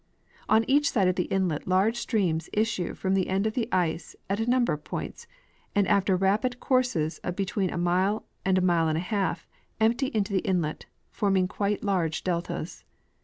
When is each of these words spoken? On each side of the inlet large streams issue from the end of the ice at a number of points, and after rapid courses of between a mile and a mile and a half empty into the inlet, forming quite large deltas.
On 0.49 0.65
each 0.67 0.89
side 0.89 1.07
of 1.07 1.13
the 1.15 1.25
inlet 1.25 1.67
large 1.67 1.95
streams 1.97 2.49
issue 2.53 2.95
from 2.95 3.13
the 3.13 3.27
end 3.27 3.45
of 3.45 3.53
the 3.53 3.69
ice 3.71 4.15
at 4.31 4.39
a 4.39 4.49
number 4.49 4.73
of 4.73 4.83
points, 4.83 5.27
and 5.75 5.87
after 5.87 6.15
rapid 6.17 6.59
courses 6.59 7.19
of 7.19 7.35
between 7.35 7.69
a 7.69 7.77
mile 7.77 8.25
and 8.43 8.57
a 8.57 8.61
mile 8.61 8.87
and 8.87 8.97
a 8.97 9.01
half 9.07 9.47
empty 9.79 10.07
into 10.07 10.33
the 10.33 10.39
inlet, 10.39 10.87
forming 11.11 11.47
quite 11.47 11.83
large 11.83 12.23
deltas. 12.23 12.83